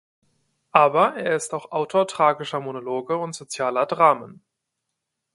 [0.71, 4.43] Aber er ist auch Autor tragischer Monologe und sozialer Dramen.